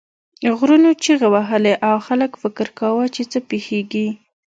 [0.57, 4.07] غرونو چیغې وهلې او خلک فکر کاوه چې څه پیښیږي.